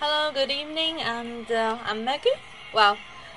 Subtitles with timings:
[0.00, 2.30] Hello, good evening, and uh, I'm Maggie.
[2.72, 2.96] Well,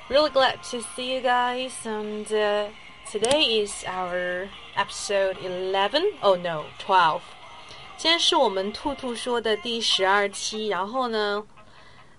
[0.10, 2.70] really glad to see you guys, and uh,
[3.12, 6.04] today is our episode 11.
[6.22, 7.22] Oh no, 12.
[7.98, 11.44] 今天是我们兔兔说的第十二期，然后呢，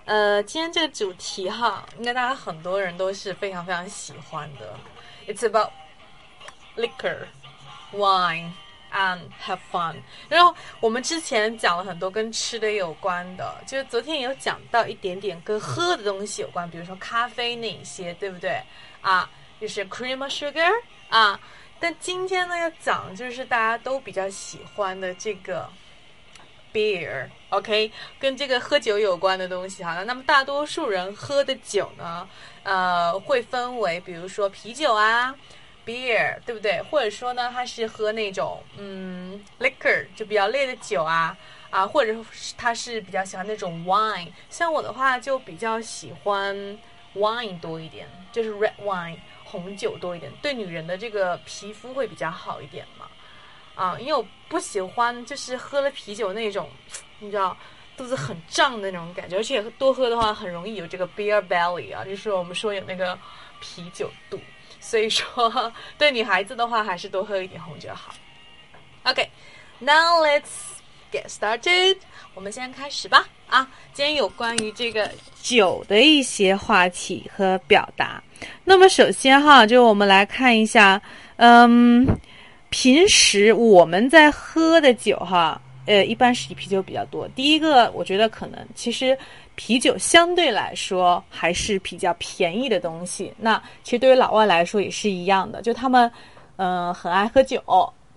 [0.07, 4.79] 呃，今天这个主题哈，应该大家很多人都是非常非常喜欢的。
[5.27, 5.71] It's about
[6.77, 7.27] liquor,
[7.93, 8.51] wine.
[8.94, 9.96] And have fun。
[10.30, 18.62] 然后我们之前讲了很多跟吃的有关的，就是昨天也有讲到一点点跟喝的东西有关，比如说咖啡那些，对不对？
[19.02, 20.72] 啊，就是 cream or sugar
[21.10, 21.40] 啊。
[21.80, 25.70] 但今天呢要讲就是大家都比较喜欢的这个
[26.72, 30.04] beer，OK，跟这个喝酒有关的东西哈。
[30.04, 32.30] 那么大多数人喝的酒呢，
[32.64, 35.36] 呃，会分为比如说啤酒啊。
[35.86, 36.82] Beer 对不对？
[36.84, 41.38] 或者说呢，他是喝那种嗯 liquor 就比较烈的酒啊
[41.70, 44.28] 啊，或者是他是比较喜欢那种 wine。
[44.50, 46.56] 像我的话就比较喜欢
[47.16, 53.08] wine 多一点，就是 red wine 红酒多一点，对女人的这个皮肤会比较好一点嘛
[53.76, 56.70] 啊，因为我不喜欢就是喝了啤酒那种，
[57.20, 57.58] 你知道
[57.98, 63.18] 肚子很胀的那种感觉，而且多喝的话很容易有这个 beer belly 啊，就是我们说有那个
[63.60, 64.40] 啤酒肚。
[64.84, 68.14] 所以说，对女孩子的话，还是多喝一点红酒好。
[69.04, 70.44] OK，now let's
[71.12, 71.98] get started。
[72.36, 73.26] 我们先开始吧。
[73.48, 75.10] 啊，今天有关于这个
[75.42, 78.22] 酒的一些话题和表达。
[78.66, 81.02] 那么首先哈，就我们来看一下，
[81.38, 82.06] 嗯，
[82.70, 87.28] 平时我们在喝的酒哈，呃，一般是以啤酒比较多。
[87.30, 89.18] 第一个，我觉得可能其实。
[89.56, 93.32] 啤酒相对来说还是比较便宜的东西。
[93.38, 96.12] 那其实对于老外来说也是一样的，就他们，
[96.56, 97.62] 嗯，很爱喝酒，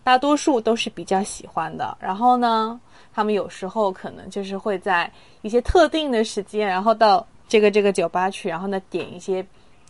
[0.02, 1.94] 大多数都是比较喜欢的。
[2.00, 2.80] 然后呢，
[3.12, 9.46] 他们有时候可能就是会在一些特定的时间，然后到这个这个酒吧去，然后呢点一些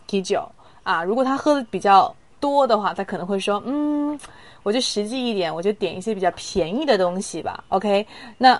[0.09, 0.45] 啤酒
[0.83, 1.05] 啊。
[1.05, 4.20] 如果他喝的比较多的话，他可能会说，嗯，
[4.64, 7.64] 我就实际一点，我就点一些比较便宜的东西吧。
[7.70, 8.06] OK，
[8.38, 8.60] 那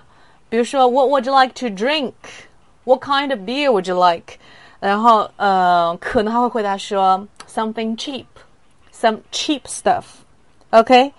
[0.50, 4.38] 比如说，What would you like to drink？What kind of beer would you like？
[4.80, 8.26] 然后呃，可能他会回答说 something cheap,
[8.94, 10.04] some cheap stuff.
[10.72, 11.14] OK,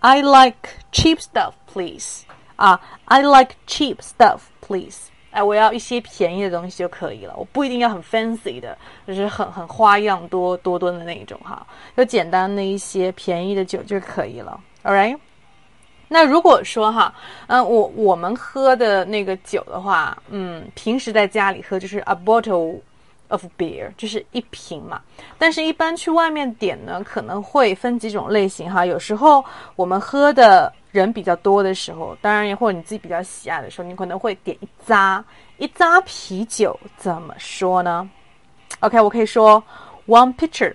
[0.00, 2.22] I like cheap stuff, please.
[2.56, 5.08] 啊，I like cheap stuff, please.
[5.33, 8.77] 哎，我要一些便宜的东西就可以了，我不一定要很 fancy 的，
[9.07, 11.65] 就是很很花样多多多的那一种哈，
[11.97, 14.59] 就简单的一些便宜的酒就可以了。
[14.83, 15.17] All right.
[16.07, 17.11] 那如果说哈，
[17.47, 22.79] 嗯，我我们喝的那个酒的话，嗯，平时在家里喝就是 a bottle
[23.33, 25.01] of beer，就是一瓶嘛。
[25.37, 28.85] 但是，一般去外面点呢，可能会分几种类型哈。
[28.85, 29.43] 有时候
[29.75, 35.23] 我们喝的人比较多的时候，当然也，或者你自己比较喜爱的时候，你可能会点一扎
[35.57, 36.79] 一扎啤酒。
[36.95, 38.09] 怎么说呢
[38.79, 39.61] ？OK，我可以说
[40.07, 40.73] one pitcher。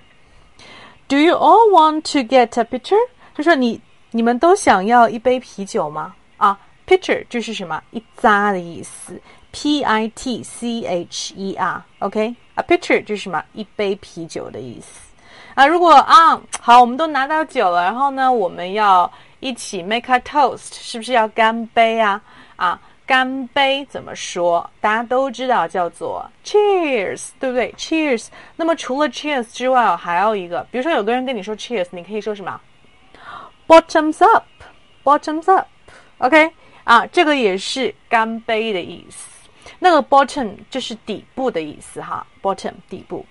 [1.09, 2.99] Do you all want to get a pitcher？
[3.35, 3.81] 就说你。
[4.11, 6.15] 你们都想要一杯啤酒吗？
[6.39, 9.21] 啊，pitcher 就是什么一扎的意思
[9.51, 15.13] ，P I T C H E R，OK，a pitcher 就是什么一杯啤酒的意思
[15.55, 15.67] 啊。
[15.67, 19.11] 如果啊，好，我们都拿到酒了，然后呢，我们要
[19.41, 22.21] 一起 make a toast，是不是要干杯啊？
[22.57, 24.69] 啊，干杯怎么说？
[24.81, 28.27] 大家都知道叫做 cheers，对不对？cheers。
[28.57, 32.61] 那么除了 cheers 之外，还有一个，比如说有个人跟你说 cheers，你可以说什么
[33.67, 34.45] ？Bottoms up,
[35.05, 35.67] bottoms up,
[36.19, 36.51] OK
[36.85, 39.38] 啊，这个也是干杯的意思。
[39.79, 43.25] 那个 bottom 就是底部的意思哈，bottom 底部。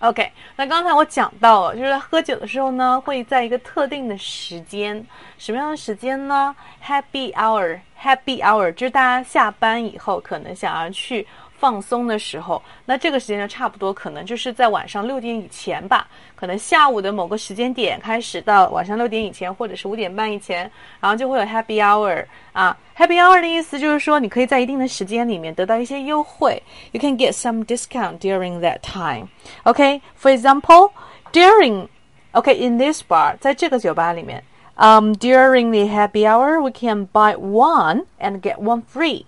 [0.00, 5.02] OK，那刚才我讲到了，就是喝酒的时候呢，会在一个特定的时间，
[5.38, 6.54] 什么样的时间呢
[6.84, 11.26] ？Happy hour, happy hour，就是大家下班以后可能想要去。
[11.57, 20.71] 放松的时候，那这个时间呢，差不多可能就是在晚上六点以前吧，可能下午的某个时间点开始到晚上六点以前，或者是五点半以前，
[21.01, 26.63] 然后就会有 happy hour 啊，happy hour 的意思就是说你可以在一定的时间里面得到一些优惠，
[26.93, 29.27] you can get some discount during that time.
[29.65, 30.91] Okay, for example,
[31.33, 31.89] during
[32.31, 34.41] okay in this bar 在这个酒吧里面，
[34.75, 39.25] um during the happy hour we can buy one and get one free.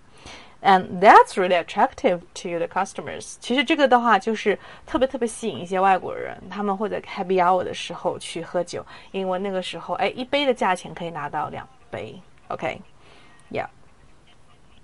[0.67, 3.37] And that's really attractive to the customers。
[3.39, 12.21] 其实这个的话，就是特别特别吸引一些外国人，他们会在 happy hour 的时候去喝酒，因为那个时候，哎，一杯的价钱可以拿到两杯。
[12.49, 13.67] OK，Yeah，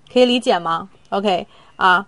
[0.09, 1.45] 可以理解吗？OK，
[1.75, 2.07] 啊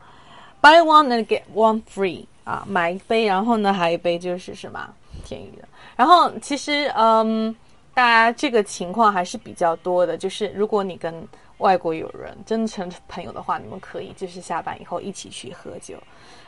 [0.62, 4.90] ，buy one and get one free，啊，买一杯，然后呢，还有一杯就是什么
[5.28, 5.68] 便宜的。
[5.98, 7.54] 然后其实，嗯，
[7.94, 11.28] 大家这个情况还是比较多的，就是如果你跟
[11.60, 15.96] 外国友人，真的朋友的话，你们可以就是下班以后一起去喝酒。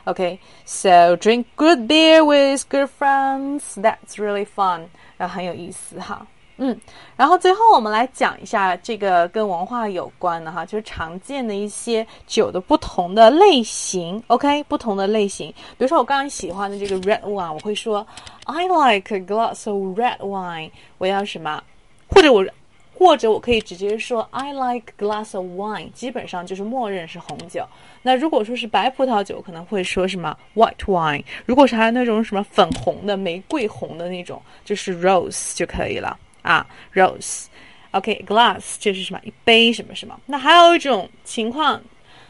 [0.04, 3.62] OK，so drink good beer with good friends.
[3.76, 6.26] That's really fun，然后很有意思哈。
[6.58, 6.78] 嗯，
[7.16, 14.22] 然后最后我们来讲一下这个跟文化有关的哈，就是常见的一些酒的不同的类型。
[14.26, 18.06] OK，不同的类型，比如说我刚刚喜欢的这个 red wine，我会说
[18.44, 20.70] I like a glass of red wine。
[20.98, 21.62] 我要什么？
[22.10, 22.44] 或者我。
[22.98, 27.64] 或者我可以直接说 I like glass of wine，基本上就是默认是红酒。
[28.02, 31.22] 那如果说是白葡萄酒，可能会说什么 white wine。
[31.46, 37.44] 如果是还有那种什么粉红的、玫瑰红的那种，就是 rose 就可以了啊，rose。
[37.92, 40.18] OK，glass 这是什么一杯什么什么。
[40.26, 41.80] 那还有一种情况，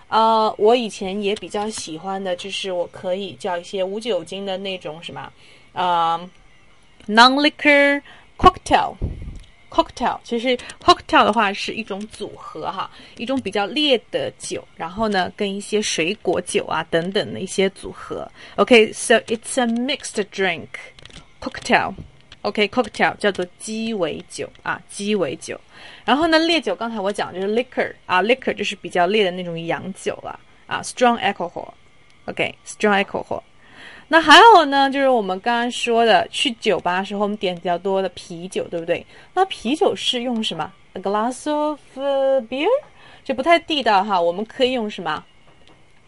[0.09, 5.33] 呃，我以前也比较喜欢的就是我可以叫一些无酒精的那种什么，
[5.73, 6.29] 呃
[7.07, 8.03] ，non-liquor
[8.37, 8.93] cocktail。
[9.71, 18.27] Cocktail 其实 cocktail 的话是一种组合哈，一种比较烈的酒，然后呢跟一些水果酒啊等等的一些组合。
[18.57, 20.69] OK，so it's a mixed drink
[21.41, 21.93] cocktail。
[22.43, 25.61] OK，cocktail 叫做鸡尾酒啊，鸡尾酒。
[26.05, 31.69] 然后呢，烈酒刚才我讲就是 liquor 啊，liquor 就是比较烈的那种洋酒了啊，strong alcohol。
[32.25, 33.43] OK，strong alcohol。
[34.11, 39.05] 那还有呢，就是我们刚刚说的，去酒吧时候我们点比较多的啤酒，对不对？
[39.35, 41.79] 那啤酒是用什么？A glass of
[42.49, 42.67] beer，
[43.23, 44.19] 这不太地道哈。
[44.19, 45.23] 我们可以用什么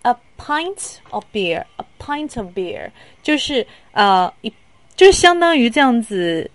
[0.00, 2.91] ？A pint of beer，a pint of beer，
[3.23, 4.50] 就是呃一，
[4.97, 6.50] 就是相当于这样子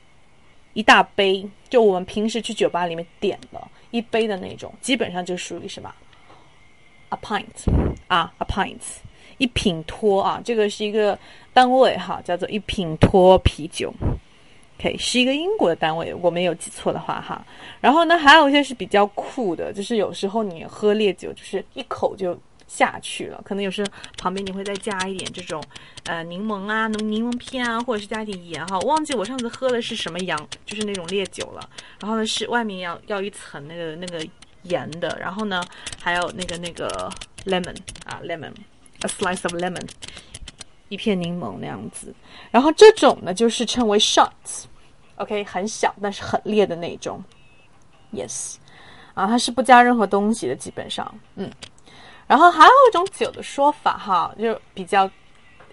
[0.73, 3.61] 一大杯，就我们平时去酒吧里面点的
[3.91, 5.93] 一杯的那种，基本上就属于什么
[7.09, 8.81] ？A pint 啊，a pint。
[9.37, 11.17] 一品托啊，这个是一个
[11.53, 13.93] 单位哈，叫做一品托啤酒
[14.79, 17.45] ，OK，是一个英国的单位，我没有记错的话哈。
[17.81, 22.37] 然后呢，还有一些是比较酷的，就是有时候你喝烈酒，就是一口就
[22.67, 25.61] 下去了，可能有时候旁边你会再加一点这种
[26.05, 28.79] 呃柠檬啊、柠柠檬片啊，或者是加一点盐哈。
[28.79, 31.69] 忘记我上次喝的是什么洋，就是那种烈酒了。
[31.99, 34.25] 然后呢，是外面要要一层那个那个
[34.63, 35.63] 盐的，然后呢，
[36.01, 37.09] 还有那个那个
[37.45, 38.51] lemon 啊 lemon。
[39.05, 39.87] A slice of lemon，
[40.89, 42.11] 一片柠檬那样子，
[42.49, 47.23] 然后这种呢就是称为 shots，OK，很小但是很烈的那种
[48.11, 48.55] ，yes，
[49.13, 51.47] 啊，它是不加任何东西的，基本上，嗯，
[52.25, 55.07] 然后还有一种酒的说法哈，就比较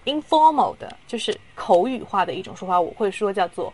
[0.05, 3.73] informal 的，就是口语化的一种说法，我会说叫做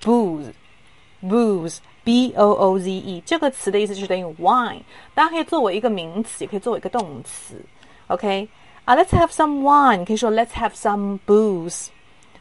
[0.00, 4.82] booze，booze，b o o z e，这个词的意思就是等于 wine，
[5.14, 7.60] 大家可以作为一个名词，也可以作为一个动词
[8.06, 8.48] ，OK。
[8.84, 9.96] 啊，Let's have some wine。
[9.96, 11.88] 你可以说 Let's have some booze。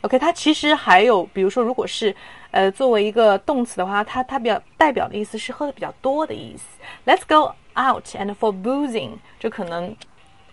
[0.01, 2.13] OK，它其实还有，比如说，如果是
[2.51, 6.63] 呃作为一个动词的话，它它比较代表的意思是喝的比较多的意思。
[7.05, 9.95] Let's go out and for boozing，就可能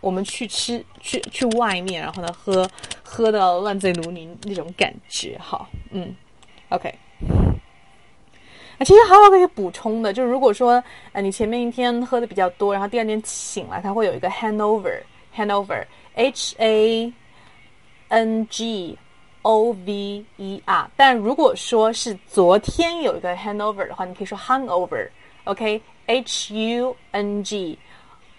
[0.01, 2.71] 我们去吃去去外面，然后呢喝
[3.03, 5.37] 喝的烂醉如泥那种感觉。
[5.41, 6.15] 好，嗯
[6.69, 6.95] ，OK。
[8.79, 15.01] 啊，其实还有可以补充的，就是如果说呃你前面一天喝的比较多，然后第二天醒来，它会有一个 hangover。
[15.36, 15.86] Hanover,
[16.16, 17.13] H A
[18.10, 18.98] N G
[19.42, 20.90] O V E R。
[20.96, 27.78] 但如果说是昨天有一个 Hanover 的话，你可以说 Hungover，OK？H U N G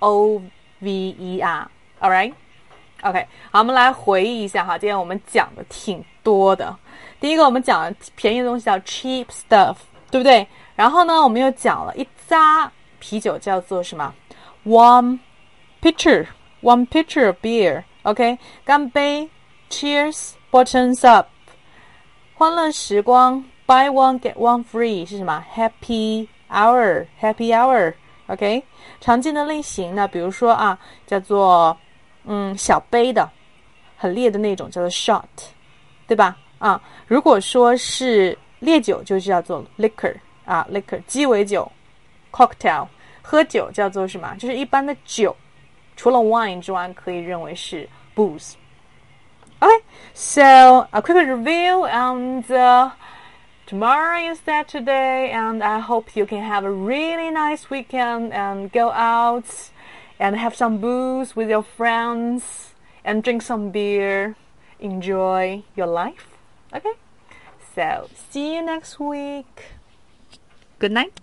[0.00, 0.42] O
[0.80, 6.76] V E R。All right？OK，好，我们来回忆一下哈，今天我们讲的挺多的。
[7.20, 9.76] 第一个，我们讲的便宜的东西叫 cheap stuff，
[10.10, 10.46] 对不对？
[10.74, 14.14] 然后呢，我们又讲了一扎啤酒叫做什么？
[14.64, 15.20] One
[15.80, 16.26] pitcher。
[16.61, 17.83] one pitcher of beer.
[18.03, 19.29] OK，干杯
[19.69, 21.27] ，Cheers, bottoms up，
[22.33, 27.93] 欢乐时光，Buy one get one free 是什么？Happy hour，Happy hour。
[28.27, 28.63] OK，
[28.99, 31.77] 常见的类型呢，比如说啊，叫做
[32.25, 33.29] 嗯小杯的，
[33.97, 35.23] 很烈的那种，叫做 shot，
[36.07, 36.37] 对吧？
[36.57, 40.15] 啊，如果说是烈酒，就叫做 liquor
[40.45, 41.69] 啊，liquor 鸡尾酒
[42.31, 42.87] ，cocktail，
[43.21, 44.33] 喝酒叫做什么？
[44.39, 45.35] 就是一般的酒。
[46.00, 49.82] 除了 wine 之外，可以认为是 booze。Okay,
[50.12, 52.90] so a quick review and uh,
[53.66, 58.90] tomorrow is Saturday and I hope you can have a really nice weekend and go
[58.90, 59.70] out
[60.18, 64.36] and have some booze with your friends and drink some beer.
[64.78, 66.26] Enjoy your life.
[66.74, 66.92] Okay?
[67.74, 69.72] So, see you next week.
[70.78, 71.18] Good night.